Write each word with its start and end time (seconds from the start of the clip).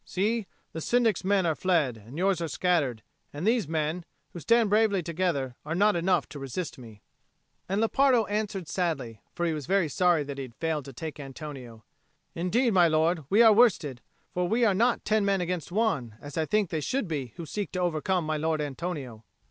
See, 0.03 0.47
the 0.73 0.81
Syndic's 0.81 1.23
men 1.23 1.45
are 1.45 1.53
fled, 1.53 1.95
and 1.95 2.17
yours 2.17 2.41
are 2.41 2.47
scattered, 2.47 3.03
and 3.31 3.45
these 3.45 3.67
men, 3.67 4.03
who 4.31 4.39
stand 4.39 4.67
bravely 4.71 5.03
together, 5.03 5.55
are 5.63 5.75
not 5.75 5.95
enough 5.95 6.27
to 6.29 6.39
resist 6.39 6.79
me." 6.79 7.03
And 7.69 7.79
Lepardo 7.79 8.25
answered 8.25 8.67
sadly 8.67 9.21
for 9.35 9.45
he 9.45 9.53
was 9.53 9.67
very 9.67 9.87
sorry 9.87 10.23
that 10.23 10.39
he 10.39 10.45
had 10.45 10.55
failed 10.55 10.85
to 10.85 10.93
take 10.93 11.19
Antonio 11.19 11.83
"Indeed, 12.33 12.71
my 12.71 12.87
lord, 12.87 13.25
we 13.29 13.43
are 13.43 13.53
worsted. 13.53 14.01
For 14.33 14.47
we 14.47 14.65
are 14.65 14.73
not 14.73 15.05
ten 15.05 15.23
men 15.23 15.39
against 15.39 15.71
one, 15.71 16.15
as 16.19 16.35
I 16.35 16.45
think 16.47 16.71
they 16.71 16.81
should 16.81 17.07
be 17.07 17.33
who 17.35 17.45
seek 17.45 17.71
to 17.73 17.81
overcome 17.81 18.25
my 18.25 18.37
lord 18.37 18.59
Antonio." 18.59 19.23